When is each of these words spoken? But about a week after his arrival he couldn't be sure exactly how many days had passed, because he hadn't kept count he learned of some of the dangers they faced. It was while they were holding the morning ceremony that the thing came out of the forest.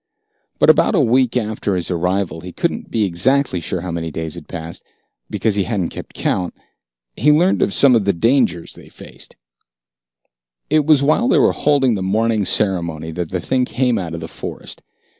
But 0.57 0.71
about 0.71 0.95
a 0.95 0.99
week 0.99 1.37
after 1.37 1.75
his 1.75 1.91
arrival 1.91 2.41
he 2.41 2.51
couldn't 2.51 2.89
be 2.89 3.01
sure 3.01 3.05
exactly 3.07 3.59
how 3.59 3.91
many 3.91 4.09
days 4.09 4.33
had 4.33 4.47
passed, 4.47 4.83
because 5.29 5.53
he 5.53 5.65
hadn't 5.65 5.89
kept 5.89 6.15
count 6.15 6.55
he 7.15 7.31
learned 7.31 7.61
of 7.61 7.71
some 7.71 7.95
of 7.95 8.05
the 8.05 8.11
dangers 8.11 8.73
they 8.73 8.89
faced. 8.89 9.35
It 10.71 10.87
was 10.87 11.03
while 11.03 11.27
they 11.27 11.37
were 11.37 11.51
holding 11.51 11.93
the 11.93 12.01
morning 12.01 12.45
ceremony 12.45 13.11
that 13.11 13.29
the 13.29 13.39
thing 13.39 13.63
came 13.63 13.99
out 13.99 14.15
of 14.15 14.21
the 14.21 14.27
forest. 14.27 14.81